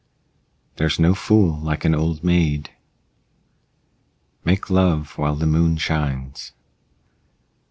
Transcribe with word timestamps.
There's 0.77 0.97
no 0.97 1.13
fool 1.13 1.59
like 1.59 1.85
an 1.85 1.93
old 1.93 2.23
maid. 2.23 2.71
Make 4.43 4.71
love 4.71 5.15
while 5.15 5.35
the 5.35 5.45
moon 5.45 5.77
shines. 5.77 6.53